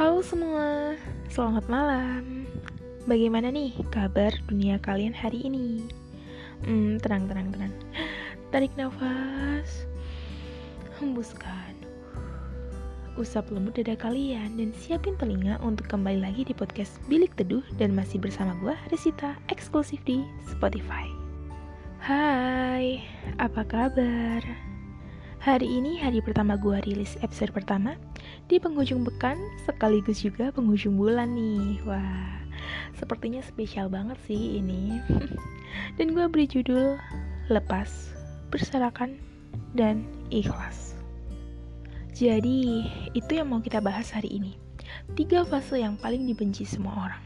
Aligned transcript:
Halo 0.00 0.24
semua, 0.24 0.96
selamat 1.28 1.68
malam. 1.68 2.48
Bagaimana 3.04 3.52
nih 3.52 3.76
kabar 3.92 4.32
dunia 4.48 4.80
kalian 4.80 5.12
hari 5.12 5.44
ini? 5.44 5.84
Hmm, 6.64 6.96
tenang, 7.04 7.28
tenang, 7.28 7.52
tenang. 7.52 7.74
Tarik 8.48 8.72
nafas, 8.80 9.84
hembuskan. 10.96 11.76
Usap 13.20 13.52
lembut 13.52 13.76
dada 13.76 13.92
kalian 13.92 14.56
dan 14.56 14.72
siapin 14.72 15.20
telinga 15.20 15.60
untuk 15.60 15.92
kembali 15.92 16.24
lagi 16.24 16.48
di 16.48 16.56
podcast 16.56 16.96
Bilik 17.04 17.36
Teduh 17.36 17.60
dan 17.76 17.92
masih 17.92 18.24
bersama 18.24 18.56
gue, 18.64 18.72
Resita, 18.88 19.36
eksklusif 19.52 20.00
di 20.08 20.24
Spotify. 20.48 21.12
Hai, 22.00 23.04
apa 23.36 23.68
kabar? 23.68 24.40
Hari 25.44 25.68
ini 25.68 26.00
hari 26.00 26.24
pertama 26.24 26.56
gue 26.56 26.80
rilis 26.88 27.20
episode 27.20 27.52
pertama 27.52 28.00
di 28.50 28.58
penghujung 28.58 29.06
pekan 29.06 29.38
sekaligus 29.62 30.26
juga 30.26 30.50
penghujung 30.50 30.98
bulan 30.98 31.38
nih. 31.38 31.78
Wah 31.86 32.34
sepertinya 32.98 33.38
spesial 33.46 33.86
banget 33.86 34.18
sih 34.26 34.58
ini. 34.58 34.98
Dan 35.96 36.18
gue 36.18 36.26
beri 36.26 36.50
judul 36.50 36.98
lepas 37.46 38.10
berserakan 38.50 39.14
dan 39.78 40.02
ikhlas. 40.34 40.98
Jadi 42.10 42.90
itu 43.14 43.38
yang 43.38 43.54
mau 43.54 43.62
kita 43.62 43.78
bahas 43.78 44.10
hari 44.10 44.34
ini. 44.34 44.58
Tiga 45.14 45.46
fase 45.46 45.78
yang 45.78 45.94
paling 46.02 46.26
dibenci 46.26 46.66
semua 46.66 47.06
orang. 47.06 47.24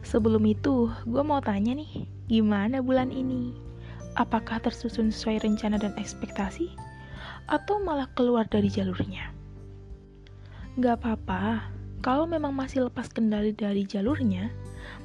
Sebelum 0.00 0.40
itu 0.48 0.88
gue 1.04 1.20
mau 1.20 1.44
tanya 1.44 1.76
nih 1.76 2.08
gimana 2.32 2.80
bulan 2.80 3.12
ini? 3.12 3.52
Apakah 4.16 4.64
tersusun 4.64 5.12
sesuai 5.12 5.44
rencana 5.44 5.76
dan 5.76 5.92
ekspektasi? 6.00 6.72
Atau 7.52 7.84
malah 7.84 8.08
keluar 8.16 8.48
dari 8.48 8.72
jalurnya 8.72 9.37
Gak 10.78 11.02
apa-apa, 11.02 11.74
kalau 12.06 12.22
memang 12.22 12.54
masih 12.54 12.86
lepas 12.86 13.10
kendali 13.10 13.50
dari 13.50 13.82
jalurnya, 13.82 14.46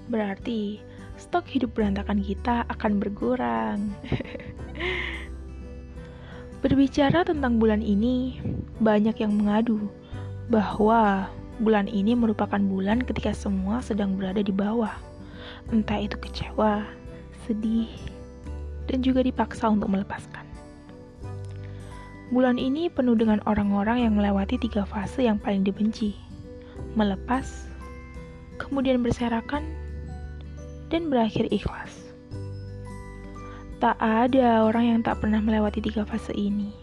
berarti 0.06 0.78
stok 1.18 1.50
hidup 1.50 1.74
berantakan 1.74 2.22
kita 2.22 2.62
akan 2.70 3.02
berkurang. 3.02 3.90
Berbicara 6.62 7.26
tentang 7.26 7.58
bulan 7.58 7.82
ini, 7.82 8.38
banyak 8.86 9.18
yang 9.18 9.34
mengadu 9.34 9.90
bahwa 10.54 11.26
bulan 11.58 11.90
ini 11.90 12.14
merupakan 12.14 12.62
bulan 12.62 13.02
ketika 13.02 13.34
semua 13.34 13.82
sedang 13.82 14.14
berada 14.14 14.46
di 14.46 14.54
bawah. 14.54 14.94
Entah 15.74 15.98
itu 15.98 16.22
kecewa, 16.22 16.86
sedih, 17.50 17.90
dan 18.86 19.02
juga 19.02 19.26
dipaksa 19.26 19.74
untuk 19.74 19.90
melepaskan. 19.90 20.53
Bulan 22.34 22.58
ini 22.58 22.90
penuh 22.90 23.14
dengan 23.14 23.38
orang-orang 23.46 24.10
yang 24.10 24.18
melewati 24.18 24.58
tiga 24.58 24.90
fase 24.90 25.22
yang 25.22 25.38
paling 25.38 25.62
dibenci. 25.62 26.18
Melepas, 26.98 27.70
kemudian 28.58 29.06
berserakan, 29.06 29.62
dan 30.90 31.14
berakhir 31.14 31.46
ikhlas. 31.54 31.94
Tak 33.78 34.02
ada 34.02 34.66
orang 34.66 34.98
yang 34.98 35.00
tak 35.06 35.22
pernah 35.22 35.46
melewati 35.46 35.78
tiga 35.78 36.10
fase 36.10 36.34
ini. 36.34 36.74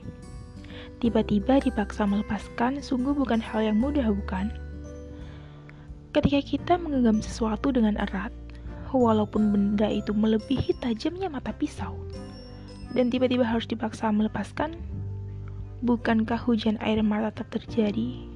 Tiba-tiba 1.03 1.59
dipaksa 1.59 2.07
melepaskan 2.07 2.79
sungguh 2.79 3.11
bukan 3.19 3.43
hal 3.43 3.75
yang 3.75 3.83
mudah, 3.83 4.07
bukan? 4.07 4.55
Ketika 6.15 6.47
kita 6.47 6.79
menggenggam 6.79 7.19
sesuatu 7.19 7.75
dengan 7.75 7.99
erat, 7.99 8.31
walaupun 8.95 9.51
benda 9.51 9.91
itu 9.91 10.15
melebihi 10.15 10.79
tajamnya 10.79 11.27
mata 11.27 11.51
pisau, 11.51 11.99
dan 12.95 13.11
tiba-tiba 13.11 13.43
harus 13.43 13.67
dipaksa 13.67 14.15
melepaskan, 14.15 14.79
Bukankah 15.81 16.37
hujan 16.45 16.77
air 16.85 17.01
mata 17.01 17.33
tetap 17.33 17.57
terjadi? 17.57 18.29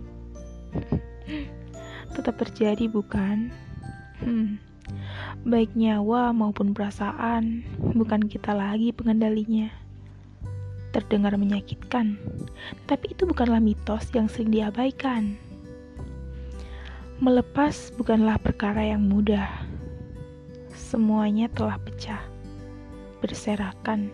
tetap 2.17 2.41
terjadi, 2.41 2.89
bukan? 2.89 3.53
Hmm. 4.25 4.57
Baik 5.45 5.77
nyawa 5.77 6.33
maupun 6.33 6.73
perasaan, 6.73 7.61
bukan 7.93 8.25
kita 8.33 8.57
lagi 8.57 8.97
pengendalinya. 8.97 9.69
Terdengar 10.97 11.37
menyakitkan, 11.37 12.17
tapi 12.89 13.13
itu 13.13 13.29
bukanlah 13.29 13.61
mitos 13.61 14.09
yang 14.17 14.25
sering 14.25 14.49
diabaikan. 14.49 15.37
Melepas 17.21 17.93
bukanlah 17.93 18.41
perkara 18.41 18.89
yang 18.89 19.05
mudah. 19.05 19.53
Semuanya 20.73 21.53
telah 21.53 21.77
pecah, 21.77 22.25
berserakan 23.21 24.09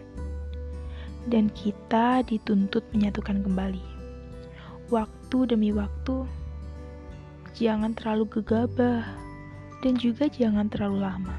dan 1.28 1.53
kita 1.53 2.25
dituntut 2.25 2.86
menyatukan 2.97 3.44
kembali. 3.44 3.82
Waktu 4.88 5.38
demi 5.50 5.75
waktu, 5.75 6.25
jangan 7.53 7.92
terlalu 7.92 8.41
gegabah 8.41 9.04
dan 9.84 9.94
juga 10.00 10.30
jangan 10.32 10.72
terlalu 10.72 11.04
lama. 11.04 11.36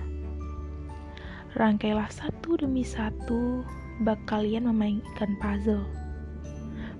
Rangkailah 1.58 2.08
satu 2.14 2.62
demi 2.62 2.86
satu 2.86 3.66
bak 4.06 4.22
kalian 4.30 4.70
memainkan 4.70 5.36
puzzle. 5.42 5.84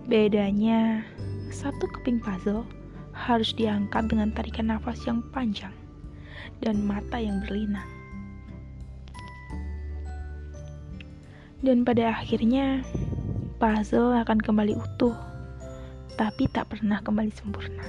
Bedanya, 0.10 1.06
satu 1.54 1.88
keping 2.00 2.20
puzzle 2.20 2.66
harus 3.16 3.54
diangkat 3.54 4.10
dengan 4.10 4.34
tarikan 4.34 4.74
nafas 4.74 5.00
yang 5.06 5.22
panjang 5.32 5.74
dan 6.60 6.82
mata 6.84 7.22
yang 7.22 7.40
berlinang. 7.46 8.01
Dan 11.62 11.86
pada 11.86 12.18
akhirnya, 12.18 12.82
puzzle 13.62 14.18
akan 14.18 14.42
kembali 14.42 14.74
utuh, 14.74 15.14
tapi 16.18 16.50
tak 16.50 16.74
pernah 16.74 16.98
kembali 17.06 17.30
sempurna. 17.30 17.86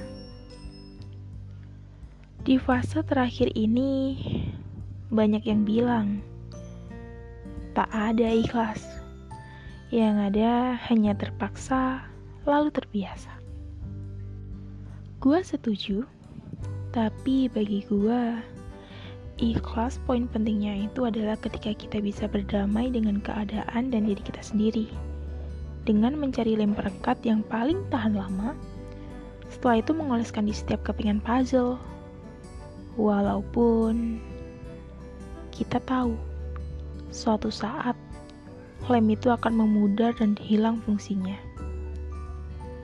Di 2.45 2.61
fase 2.61 3.01
terakhir 3.01 3.49
ini, 3.57 4.21
banyak 5.09 5.45
yang 5.49 5.65
bilang 5.65 6.21
tak 7.73 7.89
ada 7.89 8.29
ikhlas. 8.29 8.85
Yang 9.89 10.15
ada 10.33 10.77
hanya 10.89 11.17
terpaksa, 11.17 12.05
lalu 12.45 12.69
terbiasa. 12.69 13.33
Gua 15.17 15.41
setuju, 15.41 16.05
tapi 16.93 17.49
bagi 17.49 17.81
gua 17.89 18.37
Ikhlas 19.43 19.99
poin 20.07 20.23
pentingnya 20.31 20.87
itu 20.87 21.03
adalah 21.03 21.35
ketika 21.35 21.75
kita 21.75 21.99
bisa 21.99 22.31
berdamai 22.31 22.87
dengan 22.87 23.19
keadaan 23.19 23.91
dan 23.91 24.07
diri 24.07 24.23
kita 24.23 24.39
sendiri. 24.39 24.87
Dengan 25.83 26.15
mencari 26.15 26.55
lem 26.55 26.71
perekat 26.71 27.19
yang 27.27 27.43
paling 27.51 27.83
tahan 27.91 28.15
lama, 28.15 28.55
setelah 29.51 29.83
itu 29.83 29.91
mengoleskan 29.91 30.47
di 30.47 30.55
setiap 30.55 30.87
kepingan 30.87 31.19
puzzle. 31.19 31.75
Walaupun 32.95 34.23
kita 35.51 35.83
tahu 35.83 36.15
suatu 37.11 37.51
saat 37.51 37.99
lem 38.87 39.11
itu 39.11 39.27
akan 39.27 39.59
memudar 39.59 40.15
dan 40.15 40.39
hilang 40.39 40.79
fungsinya. 40.87 41.35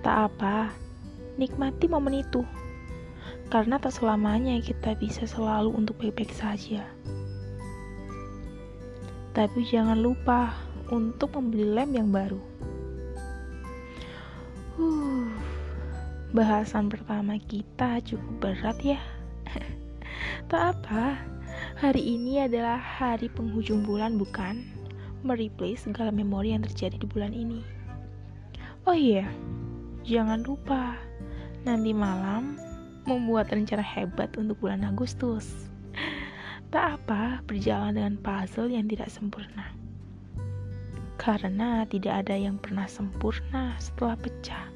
Tak 0.04 0.28
apa, 0.28 0.76
nikmati 1.40 1.88
momen 1.88 2.20
itu 2.20 2.44
karena 3.50 3.82
tak 3.82 3.98
selamanya 3.98 4.62
kita 4.62 4.94
bisa 4.94 5.26
selalu 5.26 5.74
untuk 5.74 5.98
baik-baik 5.98 6.30
saja. 6.30 6.86
Tapi 9.34 9.66
jangan 9.66 9.98
lupa 9.98 10.54
untuk 10.94 11.34
membeli 11.34 11.66
lem 11.66 11.90
yang 11.98 12.10
baru. 12.14 12.42
Uh, 14.78 15.34
bahasan 16.30 16.94
pertama 16.94 17.42
kita 17.42 17.98
cukup 18.06 18.34
berat 18.38 18.78
ya. 18.86 19.02
tak 20.54 20.78
apa, 20.78 21.18
hari 21.74 22.06
ini 22.06 22.46
adalah 22.46 22.78
hari 22.78 23.34
penghujung 23.34 23.82
bulan 23.82 24.22
bukan? 24.22 24.62
Mereplay 25.26 25.74
segala 25.74 26.14
memori 26.14 26.54
yang 26.54 26.62
terjadi 26.64 27.02
di 27.02 27.08
bulan 27.10 27.34
ini. 27.34 27.66
Oh 28.86 28.96
iya, 28.96 29.26
jangan 30.06 30.46
lupa 30.46 30.96
nanti 31.68 31.92
malam 31.92 32.69
membuat 33.08 33.54
rencana 33.54 33.84
hebat 33.84 34.34
untuk 34.36 34.60
bulan 34.60 34.84
Agustus. 34.84 35.70
Tak 36.70 37.02
apa 37.02 37.42
berjalan 37.50 37.98
dengan 37.98 38.16
puzzle 38.22 38.70
yang 38.70 38.86
tidak 38.86 39.10
sempurna. 39.10 39.74
Karena 41.18 41.84
tidak 41.90 42.26
ada 42.26 42.36
yang 42.38 42.62
pernah 42.62 42.86
sempurna 42.86 43.74
setelah 43.82 44.16
pecah. 44.16 44.70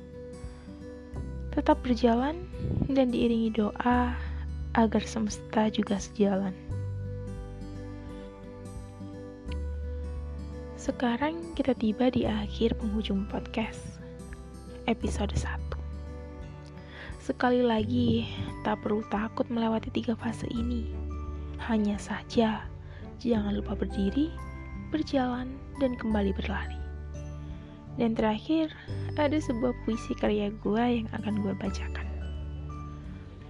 Tetap 1.54 1.80
berjalan 1.86 2.50
dan 2.90 3.14
diiringi 3.14 3.54
doa 3.54 4.18
agar 4.74 5.04
semesta 5.06 5.70
juga 5.70 6.02
sejalan. 6.02 6.54
Sekarang 10.84 11.56
kita 11.56 11.72
tiba 11.78 12.12
di 12.12 12.28
akhir 12.28 12.76
penghujung 12.76 13.24
podcast 13.32 13.80
episode 14.84 15.32
1. 15.32 15.73
Sekali 17.24 17.64
lagi, 17.64 18.28
tak 18.68 18.84
perlu 18.84 19.00
takut 19.08 19.48
melewati 19.48 19.88
tiga 19.96 20.12
fase 20.12 20.44
ini. 20.52 20.92
Hanya 21.56 21.96
saja, 21.96 22.68
jangan 23.16 23.56
lupa 23.56 23.80
berdiri, 23.80 24.28
berjalan, 24.92 25.56
dan 25.80 25.96
kembali 25.96 26.36
berlari. 26.36 26.76
Dan 27.96 28.12
terakhir, 28.12 28.76
ada 29.16 29.40
sebuah 29.40 29.72
puisi 29.88 30.12
karya 30.20 30.52
gue 30.52 30.84
yang 30.84 31.08
akan 31.16 31.40
gue 31.40 31.56
bacakan. 31.56 32.04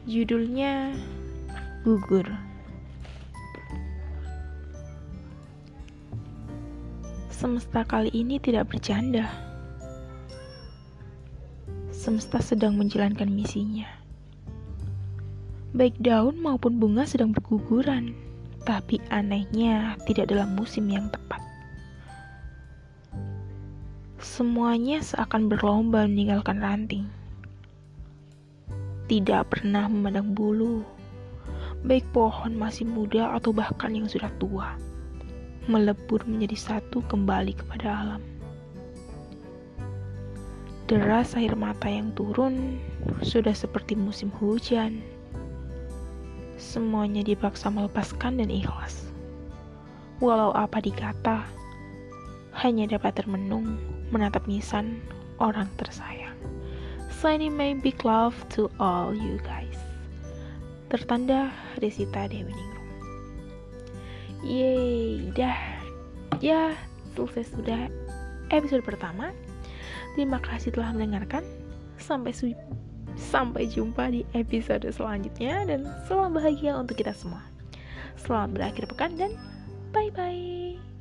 Judulnya 0.06 0.94
Gugur. 1.82 2.30
Semesta 7.34 7.82
kali 7.90 8.14
ini 8.14 8.38
tidak 8.38 8.70
bercanda. 8.70 9.53
Semesta 12.04 12.44
sedang 12.44 12.76
menjalankan 12.76 13.32
misinya. 13.32 13.88
Baik 15.72 15.96
daun 16.04 16.36
maupun 16.36 16.76
bunga 16.76 17.08
sedang 17.08 17.32
berguguran, 17.32 18.12
tapi 18.68 19.00
anehnya 19.08 19.96
tidak 20.04 20.28
dalam 20.28 20.52
musim 20.52 20.92
yang 20.92 21.08
tepat. 21.16 21.40
Semuanya 24.20 25.00
seakan 25.00 25.48
berlomba 25.48 26.04
meninggalkan 26.04 26.60
ranting. 26.60 27.08
Tidak 29.08 29.48
pernah 29.48 29.88
memandang 29.88 30.36
bulu, 30.36 30.84
baik 31.88 32.04
pohon 32.12 32.52
masih 32.52 32.84
muda 32.84 33.32
atau 33.32 33.56
bahkan 33.56 33.96
yang 33.96 34.12
sudah 34.12 34.28
tua 34.44 34.76
melebur 35.72 36.20
menjadi 36.28 36.60
satu 36.60 37.00
kembali 37.08 37.56
kepada 37.56 37.88
alam. 37.96 38.33
Deras 40.94 41.34
air 41.34 41.58
mata 41.58 41.90
yang 41.90 42.14
turun 42.14 42.78
sudah 43.26 43.58
seperti 43.58 43.98
musim 43.98 44.30
hujan. 44.38 45.02
Semuanya 46.62 47.26
dipaksa 47.26 47.74
melepaskan 47.74 48.38
dan 48.38 48.54
ikhlas. 48.54 49.10
Walau 50.22 50.54
apa 50.54 50.78
dikata, 50.86 51.50
hanya 52.62 52.86
dapat 52.86 53.18
termenung 53.18 53.82
menatap 54.14 54.46
nisan 54.46 55.02
orang 55.42 55.66
tersayang. 55.82 56.38
Sending 57.10 57.58
my 57.58 57.74
big 57.74 57.98
love 58.06 58.38
to 58.54 58.70
all 58.78 59.18
you 59.18 59.42
guys. 59.42 59.82
Tertanda 60.94 61.50
Resita 61.82 62.30
Dewi 62.30 62.54
Ningrum. 62.54 62.90
Yeay, 64.46 65.34
dah. 65.34 65.58
Ya, 66.38 66.78
selesai 67.18 67.50
sudah 67.50 67.90
episode 68.54 68.86
pertama. 68.86 69.34
Terima 70.14 70.38
kasih 70.42 70.74
telah 70.74 70.94
mendengarkan. 70.94 71.42
Sampai 71.98 72.34
sampai 73.14 73.70
jumpa 73.70 74.10
di 74.10 74.26
episode 74.34 74.90
selanjutnya 74.90 75.70
dan 75.70 75.86
selamat 76.10 76.32
bahagia 76.42 76.74
untuk 76.78 76.98
kita 76.98 77.14
semua. 77.14 77.46
Selamat 78.18 78.50
berakhir 78.58 78.84
pekan 78.90 79.14
dan 79.18 79.32
bye 79.94 80.10
bye. 80.14 80.93